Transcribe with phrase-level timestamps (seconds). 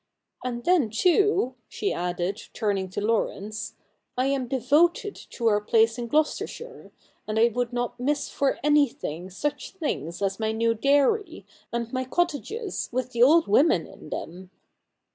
[0.43, 3.75] 'And then, too,' she added, turning to Laurence,'
[4.17, 6.91] I am devoted to our place in Gloucestershire,
[7.27, 12.03] and I would not miss for anything such things as my new dairy, and my
[12.03, 14.49] cottages, with the old women in them.'